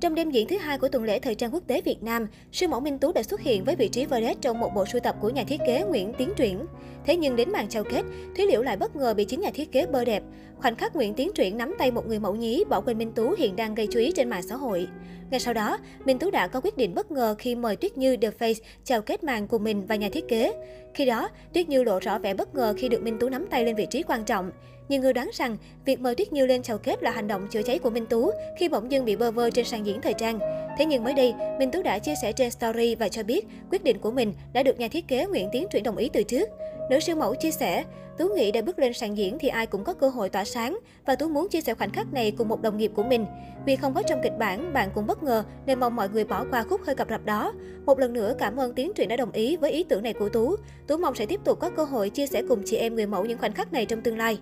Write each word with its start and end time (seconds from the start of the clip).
Trong 0.00 0.14
đêm 0.14 0.30
diễn 0.30 0.48
thứ 0.48 0.58
hai 0.58 0.78
của 0.78 0.88
tuần 0.88 1.04
lễ 1.04 1.18
thời 1.18 1.34
trang 1.34 1.50
quốc 1.54 1.62
tế 1.66 1.80
Việt 1.80 2.02
Nam, 2.02 2.26
siêu 2.52 2.68
mẫu 2.68 2.80
Minh 2.80 2.98
Tú 2.98 3.12
đã 3.12 3.22
xuất 3.22 3.40
hiện 3.40 3.64
với 3.64 3.76
vị 3.76 3.88
trí 3.88 4.06
vedette 4.06 4.38
trong 4.40 4.60
một 4.60 4.70
bộ 4.74 4.84
sưu 4.86 5.00
tập 5.00 5.16
của 5.20 5.30
nhà 5.30 5.44
thiết 5.44 5.60
kế 5.66 5.82
Nguyễn 5.88 6.12
Tiến 6.18 6.30
Truyển. 6.36 6.58
Thế 7.06 7.16
nhưng 7.16 7.36
đến 7.36 7.52
màn 7.52 7.68
chào 7.68 7.84
kết, 7.84 8.02
Thúy 8.36 8.46
Liễu 8.46 8.62
lại 8.62 8.76
bất 8.76 8.96
ngờ 8.96 9.14
bị 9.14 9.24
chính 9.24 9.40
nhà 9.40 9.50
thiết 9.54 9.72
kế 9.72 9.86
bơ 9.86 10.04
đẹp. 10.04 10.22
Khoảnh 10.56 10.76
khắc 10.76 10.96
Nguyễn 10.96 11.14
Tiến 11.14 11.30
Truyển 11.34 11.58
nắm 11.58 11.74
tay 11.78 11.90
một 11.90 12.06
người 12.06 12.18
mẫu 12.18 12.34
nhí 12.34 12.64
bỏ 12.68 12.80
quên 12.80 12.98
Minh 12.98 13.12
Tú 13.12 13.34
hiện 13.38 13.56
đang 13.56 13.74
gây 13.74 13.88
chú 13.90 14.00
ý 14.00 14.12
trên 14.12 14.30
mạng 14.30 14.42
xã 14.42 14.56
hội. 14.56 14.88
Ngay 15.30 15.40
sau 15.40 15.54
đó, 15.54 15.78
Minh 16.04 16.18
Tú 16.18 16.30
đã 16.30 16.48
có 16.48 16.60
quyết 16.60 16.76
định 16.76 16.94
bất 16.94 17.10
ngờ 17.10 17.34
khi 17.38 17.54
mời 17.54 17.76
Tuyết 17.76 17.98
Như 17.98 18.16
The 18.16 18.30
Face 18.38 18.60
chào 18.84 19.02
kết 19.02 19.24
màn 19.24 19.48
cùng 19.48 19.64
mình 19.64 19.86
và 19.86 19.96
nhà 19.96 20.08
thiết 20.08 20.28
kế. 20.28 20.52
Khi 20.96 21.04
đó, 21.04 21.28
Tuyết 21.52 21.68
Như 21.68 21.82
lộ 21.82 21.98
rõ 21.98 22.18
vẻ 22.18 22.34
bất 22.34 22.54
ngờ 22.54 22.74
khi 22.78 22.88
được 22.88 23.02
Minh 23.02 23.18
Tú 23.18 23.28
nắm 23.28 23.46
tay 23.50 23.64
lên 23.64 23.76
vị 23.76 23.86
trí 23.90 24.02
quan 24.02 24.24
trọng. 24.24 24.50
Nhiều 24.88 25.00
người 25.00 25.12
đoán 25.12 25.30
rằng 25.32 25.56
việc 25.84 26.00
mời 26.00 26.14
Tuyết 26.14 26.32
Như 26.32 26.46
lên 26.46 26.62
chào 26.62 26.78
kết 26.78 27.02
là 27.02 27.10
hành 27.10 27.28
động 27.28 27.48
chữa 27.50 27.62
cháy 27.62 27.78
của 27.78 27.90
Minh 27.90 28.06
Tú 28.06 28.30
khi 28.58 28.68
bỗng 28.68 28.90
dưng 28.90 29.04
bị 29.04 29.16
bơ 29.16 29.30
vơ 29.30 29.50
trên 29.50 29.64
sàn 29.64 29.86
diễn 29.86 30.00
thời 30.00 30.14
trang. 30.14 30.38
Thế 30.78 30.84
nhưng 30.84 31.04
mới 31.04 31.14
đây, 31.14 31.34
Minh 31.58 31.70
Tú 31.70 31.82
đã 31.82 31.98
chia 31.98 32.14
sẻ 32.22 32.32
trên 32.32 32.50
story 32.50 32.94
và 32.94 33.08
cho 33.08 33.22
biết 33.22 33.46
quyết 33.70 33.84
định 33.84 33.98
của 33.98 34.10
mình 34.10 34.32
đã 34.52 34.62
được 34.62 34.80
nhà 34.80 34.88
thiết 34.88 35.08
kế 35.08 35.26
Nguyễn 35.26 35.48
Tiến 35.52 35.66
Truyện 35.70 35.82
đồng 35.82 35.96
ý 35.96 36.08
từ 36.12 36.22
trước. 36.22 36.48
Nữ 36.90 37.00
siêu 37.00 37.16
mẫu 37.16 37.34
chia 37.34 37.50
sẻ, 37.50 37.84
Tú 38.18 38.28
nghĩ 38.28 38.52
để 38.52 38.62
bước 38.62 38.78
lên 38.78 38.92
sàn 38.92 39.16
diễn 39.16 39.38
thì 39.38 39.48
ai 39.48 39.66
cũng 39.66 39.84
có 39.84 39.94
cơ 39.94 40.08
hội 40.08 40.28
tỏa 40.28 40.44
sáng 40.44 40.78
và 41.06 41.16
Tú 41.16 41.28
muốn 41.28 41.48
chia 41.48 41.60
sẻ 41.60 41.74
khoảnh 41.74 41.90
khắc 41.90 42.12
này 42.12 42.32
cùng 42.38 42.48
một 42.48 42.62
đồng 42.62 42.76
nghiệp 42.76 42.92
của 42.94 43.02
mình. 43.02 43.26
Vì 43.66 43.76
không 43.76 43.94
có 43.94 44.02
trong 44.02 44.20
kịch 44.22 44.38
bản, 44.38 44.72
bạn 44.72 44.90
cũng 44.94 45.06
bất 45.06 45.22
ngờ 45.22 45.44
nên 45.66 45.80
mong 45.80 45.96
mọi 45.96 46.08
người 46.08 46.24
bỏ 46.24 46.44
qua 46.50 46.62
khúc 46.62 46.80
hơi 46.86 46.94
cập 46.94 47.08
rập 47.10 47.24
đó. 47.24 47.52
Một 47.86 47.98
lần 47.98 48.12
nữa 48.12 48.34
cảm 48.38 48.56
ơn 48.56 48.74
Tiến 48.74 48.92
Truyện 48.94 49.08
đã 49.08 49.16
đồng 49.16 49.32
ý 49.32 49.56
với 49.56 49.70
ý 49.70 49.84
tưởng 49.84 50.02
này 50.02 50.12
của 50.12 50.28
Tú. 50.28 50.56
Tú 50.86 50.96
mong 50.96 51.14
sẽ 51.14 51.26
tiếp 51.26 51.40
tục 51.44 51.60
có 51.60 51.70
cơ 51.70 51.84
hội 51.84 52.10
chia 52.10 52.26
sẻ 52.26 52.42
cùng 52.48 52.62
chị 52.64 52.76
em 52.76 52.94
người 52.94 53.06
mẫu 53.06 53.24
những 53.24 53.38
khoảnh 53.38 53.52
khắc 53.52 53.72
này 53.72 53.86
trong 53.86 54.02
tương 54.02 54.18
lai. 54.18 54.38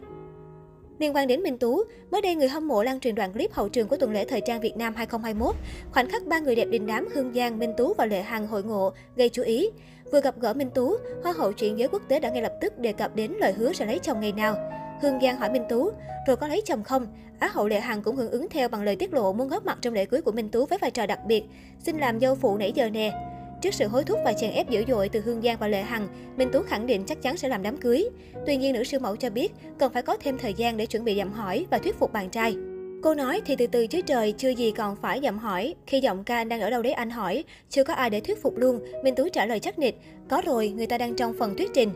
Liên 0.98 1.16
quan 1.16 1.28
đến 1.28 1.42
Minh 1.42 1.58
Tú, 1.58 1.82
mới 2.10 2.22
đây 2.22 2.34
người 2.34 2.48
hâm 2.48 2.68
mộ 2.68 2.82
lan 2.82 3.00
truyền 3.00 3.14
đoạn 3.14 3.32
clip 3.32 3.52
hậu 3.52 3.68
trường 3.68 3.88
của 3.88 3.96
tuần 3.96 4.12
lễ 4.12 4.24
thời 4.24 4.40
trang 4.40 4.60
Việt 4.60 4.76
Nam 4.76 4.94
2021. 4.94 5.54
Khoảnh 5.92 6.08
khắc 6.08 6.26
ba 6.26 6.38
người 6.38 6.54
đẹp 6.54 6.64
đình 6.64 6.86
đám 6.86 7.08
Hương 7.14 7.34
Giang, 7.34 7.58
Minh 7.58 7.72
Tú 7.76 7.94
và 7.94 8.06
Lệ 8.06 8.22
Hằng 8.22 8.46
hội 8.46 8.62
ngộ 8.62 8.92
gây 9.16 9.28
chú 9.28 9.42
ý. 9.42 9.70
Vừa 10.12 10.20
gặp 10.20 10.34
gỡ 10.40 10.54
Minh 10.54 10.70
Tú, 10.70 10.96
Hoa 11.22 11.32
hậu 11.32 11.52
chuyển 11.52 11.78
giới 11.78 11.88
quốc 11.88 12.02
tế 12.08 12.20
đã 12.20 12.30
ngay 12.30 12.42
lập 12.42 12.52
tức 12.60 12.78
đề 12.78 12.92
cập 12.92 13.16
đến 13.16 13.32
lời 13.38 13.52
hứa 13.52 13.72
sẽ 13.72 13.86
lấy 13.86 13.98
chồng 13.98 14.20
ngày 14.20 14.32
nào. 14.32 14.56
Hương 15.02 15.20
Giang 15.20 15.36
hỏi 15.36 15.50
Minh 15.50 15.64
Tú, 15.68 15.90
rồi 16.26 16.36
có 16.36 16.48
lấy 16.48 16.62
chồng 16.64 16.84
không? 16.84 17.06
Á 17.38 17.48
hậu 17.52 17.68
Lệ 17.68 17.80
Hằng 17.80 18.02
cũng 18.02 18.16
hưởng 18.16 18.30
ứng 18.30 18.48
theo 18.48 18.68
bằng 18.68 18.82
lời 18.82 18.96
tiết 18.96 19.14
lộ 19.14 19.32
muốn 19.32 19.48
góp 19.48 19.66
mặt 19.66 19.78
trong 19.80 19.94
lễ 19.94 20.04
cưới 20.04 20.20
của 20.20 20.32
Minh 20.32 20.48
Tú 20.48 20.66
với 20.66 20.78
vai 20.78 20.90
trò 20.90 21.06
đặc 21.06 21.20
biệt. 21.26 21.44
Xin 21.78 21.98
làm 21.98 22.20
dâu 22.20 22.34
phụ 22.34 22.56
nãy 22.56 22.72
giờ 22.74 22.90
nè. 22.90 23.33
Trước 23.64 23.74
sự 23.74 23.88
hối 23.88 24.04
thúc 24.04 24.18
và 24.24 24.32
chèn 24.32 24.50
ép 24.50 24.70
dữ 24.70 24.84
dội 24.88 25.08
từ 25.08 25.20
Hương 25.20 25.42
Giang 25.42 25.56
và 25.58 25.68
Lệ 25.68 25.82
Hằng, 25.82 26.08
Minh 26.36 26.48
Tú 26.52 26.62
khẳng 26.62 26.86
định 26.86 27.04
chắc 27.06 27.22
chắn 27.22 27.36
sẽ 27.36 27.48
làm 27.48 27.62
đám 27.62 27.76
cưới. 27.76 28.08
Tuy 28.46 28.56
nhiên, 28.56 28.72
nữ 28.72 28.84
siêu 28.84 29.00
mẫu 29.00 29.16
cho 29.16 29.30
biết 29.30 29.52
cần 29.78 29.92
phải 29.92 30.02
có 30.02 30.16
thêm 30.16 30.38
thời 30.38 30.54
gian 30.54 30.76
để 30.76 30.86
chuẩn 30.86 31.04
bị 31.04 31.16
dặm 31.18 31.32
hỏi 31.32 31.66
và 31.70 31.78
thuyết 31.78 31.98
phục 31.98 32.12
bạn 32.12 32.30
trai. 32.30 32.56
Cô 33.02 33.14
nói 33.14 33.40
thì 33.46 33.56
từ 33.56 33.66
từ 33.66 33.86
chứ 33.86 34.00
trời, 34.00 34.32
chưa 34.32 34.48
gì 34.48 34.70
còn 34.70 34.96
phải 34.96 35.20
dặm 35.22 35.38
hỏi. 35.38 35.74
Khi 35.86 36.00
giọng 36.00 36.24
ca 36.24 36.36
anh 36.36 36.48
đang 36.48 36.60
ở 36.60 36.70
đâu 36.70 36.82
đấy 36.82 36.92
anh 36.92 37.10
hỏi, 37.10 37.44
chưa 37.70 37.84
có 37.84 37.94
ai 37.94 38.10
để 38.10 38.20
thuyết 38.20 38.42
phục 38.42 38.56
luôn. 38.56 38.80
Minh 39.04 39.14
Tú 39.14 39.28
trả 39.28 39.46
lời 39.46 39.60
chắc 39.60 39.78
nịch, 39.78 39.98
có 40.28 40.42
rồi, 40.46 40.68
người 40.68 40.86
ta 40.86 40.98
đang 40.98 41.16
trong 41.16 41.34
phần 41.38 41.56
thuyết 41.56 41.70
trình. 41.74 41.90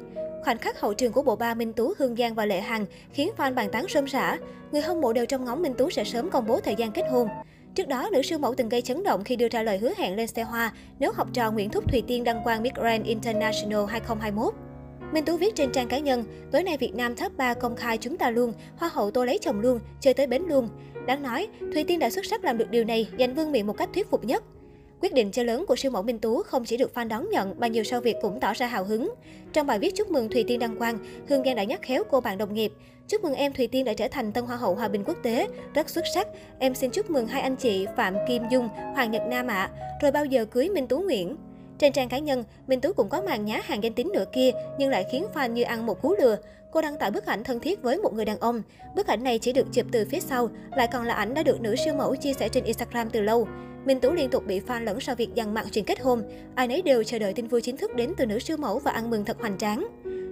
Khoảnh 0.44 0.58
khắc 0.58 0.80
hậu 0.80 0.94
trường 0.94 1.12
của 1.12 1.22
bộ 1.22 1.36
ba 1.36 1.54
Minh 1.54 1.72
Tú, 1.72 1.92
Hương 1.98 2.16
Giang 2.16 2.34
và 2.34 2.46
Lệ 2.46 2.60
Hằng 2.60 2.86
khiến 3.12 3.30
fan 3.36 3.54
bàn 3.54 3.68
tán 3.72 3.86
rôm 3.88 4.04
rã. 4.04 4.38
Người 4.72 4.82
hâm 4.82 5.00
mộ 5.00 5.12
đều 5.12 5.26
trong 5.26 5.44
ngóng 5.44 5.62
Minh 5.62 5.74
Tú 5.74 5.90
sẽ 5.90 6.04
sớm 6.04 6.30
công 6.30 6.46
bố 6.46 6.60
thời 6.60 6.74
gian 6.74 6.92
kết 6.92 7.04
hôn. 7.10 7.28
Trước 7.78 7.88
đó, 7.88 8.08
nữ 8.12 8.22
siêu 8.22 8.38
mẫu 8.38 8.54
từng 8.54 8.68
gây 8.68 8.82
chấn 8.82 9.02
động 9.02 9.24
khi 9.24 9.36
đưa 9.36 9.48
ra 9.48 9.62
lời 9.62 9.78
hứa 9.78 9.92
hẹn 9.96 10.16
lên 10.16 10.26
xe 10.26 10.42
hoa 10.42 10.72
nếu 10.98 11.12
học 11.12 11.28
trò 11.32 11.50
Nguyễn 11.50 11.70
Thúc 11.70 11.90
Thùy 11.90 12.02
Tiên 12.06 12.24
đăng 12.24 12.44
quang 12.44 12.62
Miss 12.62 12.74
Grand 12.74 13.06
International 13.06 13.84
2021. 13.88 14.54
Minh 15.12 15.24
Tú 15.24 15.36
viết 15.36 15.54
trên 15.54 15.72
trang 15.72 15.88
cá 15.88 15.98
nhân, 15.98 16.24
tối 16.52 16.62
nay 16.62 16.76
Việt 16.76 16.94
Nam 16.94 17.14
top 17.14 17.36
3 17.36 17.54
công 17.54 17.76
khai 17.76 17.98
chúng 17.98 18.16
ta 18.16 18.30
luôn, 18.30 18.52
hoa 18.76 18.90
hậu 18.92 19.10
tôi 19.10 19.26
lấy 19.26 19.38
chồng 19.38 19.60
luôn, 19.60 19.80
chơi 20.00 20.14
tới 20.14 20.26
bến 20.26 20.42
luôn. 20.48 20.68
Đáng 21.06 21.22
nói, 21.22 21.48
Thùy 21.74 21.84
Tiên 21.84 21.98
đã 21.98 22.10
xuất 22.10 22.26
sắc 22.26 22.44
làm 22.44 22.58
được 22.58 22.70
điều 22.70 22.84
này, 22.84 23.08
giành 23.18 23.34
vương 23.34 23.52
miện 23.52 23.66
một 23.66 23.76
cách 23.76 23.88
thuyết 23.94 24.10
phục 24.10 24.24
nhất. 24.24 24.44
Quyết 25.00 25.14
định 25.14 25.30
chơi 25.30 25.44
lớn 25.44 25.64
của 25.66 25.76
siêu 25.76 25.90
mẫu 25.90 26.02
Minh 26.02 26.18
Tú 26.18 26.42
không 26.42 26.64
chỉ 26.64 26.76
được 26.76 26.90
fan 26.94 27.08
đón 27.08 27.30
nhận 27.30 27.54
mà 27.58 27.66
nhiều 27.66 27.84
sao 27.84 28.00
Việt 28.00 28.16
cũng 28.22 28.40
tỏ 28.40 28.52
ra 28.52 28.66
hào 28.66 28.84
hứng. 28.84 29.14
Trong 29.52 29.66
bài 29.66 29.78
viết 29.78 29.94
chúc 29.94 30.10
mừng 30.10 30.28
Thùy 30.28 30.44
Tiên 30.48 30.58
đăng 30.58 30.76
quang, 30.76 30.98
Hương 31.28 31.44
Giang 31.44 31.56
đã 31.56 31.64
nhắc 31.64 31.82
khéo 31.82 32.02
cô 32.10 32.20
bạn 32.20 32.38
đồng 32.38 32.54
nghiệp. 32.54 32.72
Chúc 33.08 33.24
mừng 33.24 33.34
em 33.34 33.52
Thùy 33.52 33.66
Tiên 33.66 33.84
đã 33.84 33.92
trở 33.92 34.08
thành 34.08 34.32
Tân 34.32 34.44
Hoa 34.44 34.56
hậu 34.56 34.74
Hòa 34.74 34.88
bình 34.88 35.04
quốc 35.06 35.16
tế, 35.22 35.48
rất 35.74 35.90
xuất 35.90 36.04
sắc. 36.14 36.28
Em 36.58 36.74
xin 36.74 36.90
chúc 36.90 37.10
mừng 37.10 37.26
hai 37.26 37.42
anh 37.42 37.56
chị 37.56 37.86
Phạm 37.96 38.14
Kim 38.28 38.42
Dung, 38.50 38.68
Hoàng 38.68 39.10
Nhật 39.10 39.22
Nam 39.28 39.46
ạ. 39.46 39.70
À. 39.74 39.98
Rồi 40.02 40.12
bao 40.12 40.24
giờ 40.24 40.44
cưới 40.44 40.68
Minh 40.68 40.86
Tú 40.86 41.00
Nguyễn? 41.00 41.36
Trên 41.78 41.92
trang 41.92 42.08
cá 42.08 42.18
nhân, 42.18 42.44
Minh 42.66 42.80
Tú 42.80 42.92
cũng 42.92 43.08
có 43.08 43.22
màn 43.22 43.44
nhá 43.44 43.60
hàng 43.64 43.82
danh 43.82 43.92
tính 43.92 44.10
nữa 44.14 44.24
kia 44.32 44.50
nhưng 44.78 44.90
lại 44.90 45.04
khiến 45.12 45.24
fan 45.34 45.52
như 45.52 45.62
ăn 45.62 45.86
một 45.86 46.02
cú 46.02 46.14
lừa. 46.20 46.36
Cô 46.72 46.82
đăng 46.82 46.98
tải 46.98 47.10
bức 47.10 47.26
ảnh 47.26 47.44
thân 47.44 47.60
thiết 47.60 47.82
với 47.82 47.98
một 47.98 48.14
người 48.14 48.24
đàn 48.24 48.38
ông. 48.38 48.62
Bức 48.96 49.06
ảnh 49.06 49.24
này 49.24 49.38
chỉ 49.38 49.52
được 49.52 49.66
chụp 49.72 49.86
từ 49.92 50.06
phía 50.10 50.20
sau, 50.20 50.48
lại 50.76 50.88
còn 50.92 51.06
là 51.06 51.14
ảnh 51.14 51.34
đã 51.34 51.42
được 51.42 51.60
nữ 51.60 51.76
siêu 51.76 51.94
mẫu 51.94 52.16
chia 52.16 52.32
sẻ 52.32 52.48
trên 52.48 52.64
Instagram 52.64 53.10
từ 53.10 53.20
lâu. 53.20 53.48
Minh 53.88 54.00
Tú 54.00 54.12
liên 54.12 54.30
tục 54.30 54.46
bị 54.46 54.60
fan 54.60 54.84
lẫn 54.84 55.00
sau 55.00 55.14
việc 55.14 55.28
dằn 55.34 55.54
mặt 55.54 55.66
chuyện 55.72 55.84
kết 55.84 56.00
hôn. 56.00 56.22
Ai 56.54 56.68
nấy 56.68 56.82
đều 56.82 57.04
chờ 57.04 57.18
đợi 57.18 57.32
tin 57.32 57.48
vui 57.48 57.62
chính 57.62 57.76
thức 57.76 57.94
đến 57.94 58.12
từ 58.16 58.26
nữ 58.26 58.38
siêu 58.38 58.56
mẫu 58.56 58.78
và 58.78 58.90
ăn 58.90 59.10
mừng 59.10 59.24
thật 59.24 59.36
hoành 59.40 59.58
tráng. 59.58 59.86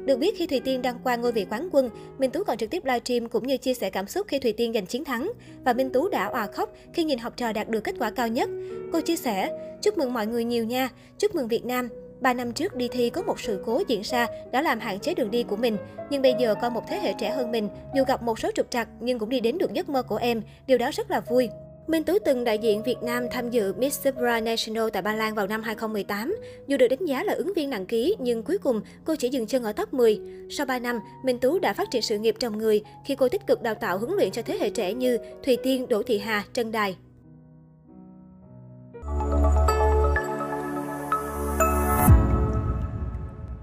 Được 0.07 0.17
biết 0.19 0.35
khi 0.39 0.47
Thùy 0.47 0.61
Tiên 0.61 0.83
đăng 0.83 0.99
qua 1.05 1.17
ngôi 1.17 1.33
vị 1.33 1.47
quán 1.51 1.69
quân, 1.73 1.91
Minh 2.19 2.31
Tú 2.31 2.45
còn 2.45 2.59
trực 2.59 2.71
tiếp 2.71 2.85
livestream 2.85 3.29
cũng 3.29 3.47
như 3.47 3.57
chia 3.57 3.75
sẻ 3.75 3.91
cảm 3.91 4.07
xúc 4.07 4.27
khi 4.29 4.39
Thùy 4.39 4.53
Tiên 4.53 4.73
giành 4.73 4.87
chiến 4.87 5.05
thắng. 5.05 5.33
Và 5.65 5.73
Minh 5.73 5.91
Tú 5.91 6.09
đã 6.09 6.27
òa 6.27 6.47
khóc 6.47 6.73
khi 6.93 7.05
nhìn 7.05 7.19
học 7.19 7.37
trò 7.37 7.53
đạt 7.53 7.69
được 7.69 7.81
kết 7.81 7.95
quả 7.99 8.11
cao 8.11 8.29
nhất. 8.29 8.49
Cô 8.93 9.01
chia 9.01 9.17
sẻ, 9.17 9.51
chúc 9.83 9.99
mừng 9.99 10.13
mọi 10.13 10.27
người 10.27 10.45
nhiều 10.45 10.65
nha, 10.65 10.89
chúc 11.19 11.35
mừng 11.35 11.49
Việt 11.49 11.65
Nam. 11.65 11.89
Ba 12.21 12.35
năm 12.35 12.53
trước 12.53 12.75
đi 12.75 12.89
thi 12.89 13.11
có 13.11 13.23
một 13.23 13.41
sự 13.41 13.63
cố 13.67 13.83
diễn 13.89 14.01
ra 14.05 14.27
đã 14.53 14.63
làm 14.63 14.81
hạn 14.81 15.01
chế 15.01 15.15
đường 15.15 15.31
đi 15.31 15.43
của 15.43 15.57
mình. 15.57 15.77
Nhưng 16.11 16.23
bây 16.23 16.35
giờ 16.41 16.55
con 16.61 16.75
một 16.75 16.83
thế 16.89 16.99
hệ 16.99 17.13
trẻ 17.19 17.31
hơn 17.31 17.53
mình, 17.53 17.69
dù 17.95 18.05
gặp 18.05 18.23
một 18.23 18.39
số 18.39 18.51
trục 18.55 18.71
trặc 18.71 18.89
nhưng 19.01 19.19
cũng 19.19 19.29
đi 19.29 19.41
đến 19.41 19.59
được 19.59 19.73
giấc 19.73 19.89
mơ 19.89 20.03
của 20.03 20.17
em. 20.17 20.43
Điều 20.67 20.79
đó 20.79 20.91
rất 20.93 21.11
là 21.11 21.21
vui. 21.21 21.49
Minh 21.87 22.05
Tú 22.05 22.19
từng 22.25 22.45
đại 22.45 22.59
diện 22.59 22.83
Việt 22.83 23.03
Nam 23.03 23.27
tham 23.31 23.51
dự 23.51 23.73
Miss 23.73 24.05
Supranational 24.05 24.89
tại 24.93 25.03
Ba 25.03 25.15
Lan 25.15 25.35
vào 25.35 25.47
năm 25.47 25.63
2018. 25.63 26.37
Dù 26.67 26.77
được 26.77 26.89
đánh 26.89 27.05
giá 27.05 27.25
là 27.25 27.33
ứng 27.33 27.53
viên 27.57 27.71
nặng 27.71 27.87
ký, 27.87 28.17
nhưng 28.19 28.43
cuối 28.43 28.59
cùng 28.59 28.81
cô 29.05 29.17
chỉ 29.17 29.29
dừng 29.29 29.47
chân 29.47 29.65
ở 29.65 29.73
top 29.73 29.95
10. 29.95 30.21
Sau 30.51 30.67
3 30.67 30.79
năm, 30.79 31.01
Minh 31.25 31.39
Tú 31.39 31.59
đã 31.59 31.73
phát 31.73 31.91
triển 31.91 32.03
sự 32.03 32.19
nghiệp 32.19 32.35
trong 32.39 32.59
người 32.59 32.83
khi 33.05 33.15
cô 33.15 33.29
tích 33.29 33.47
cực 33.47 33.63
đào 33.63 33.75
tạo 33.75 33.99
huấn 33.99 34.11
luyện 34.17 34.31
cho 34.31 34.43
thế 34.43 34.59
hệ 34.61 34.71
trẻ 34.71 34.95
như 34.95 35.19
Thùy 35.45 35.57
Tiên, 35.63 35.87
Đỗ 35.89 36.03
Thị 36.03 36.19
Hà, 36.19 36.45
Trân 36.53 36.73
Đài. 36.73 36.97